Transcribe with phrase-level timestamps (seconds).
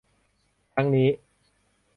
[0.73, 1.09] ทั้งนี้